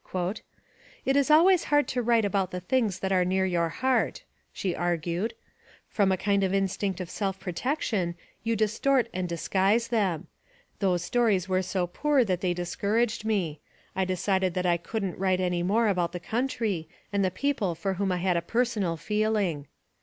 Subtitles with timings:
[1.05, 4.73] "It is always hard to write about the things that are near your heart," she
[4.75, 5.35] argued.
[5.89, 10.25] "From a kind of in stinct of self protection you distort and disguise them.
[10.79, 13.59] Those stories were so poor that they discouraged me.
[13.95, 17.93] I decided that I wouldn't write any more about the country and the people for
[17.93, 19.67] whom I had a personal feeling.